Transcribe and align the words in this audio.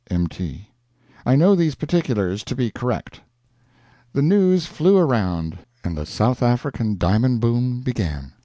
M.T.] 0.09 0.67
I 1.27 1.35
know 1.35 1.53
these 1.53 1.75
particulars 1.75 2.43
to 2.45 2.55
be 2.55 2.71
correct. 2.71 3.21
The 4.13 4.23
news 4.23 4.65
flew 4.65 4.97
around, 4.97 5.59
and 5.83 5.95
the 5.95 6.07
South 6.07 6.41
African 6.41 6.97
diamond 6.97 7.39
boom 7.39 7.81
began. 7.81 8.33